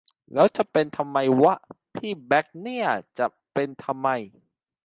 [0.33, 1.55] แล้วจะเป็นทำไมวะ
[1.95, 4.07] พี่แบ่คเนี่ย จะเป็นทำไม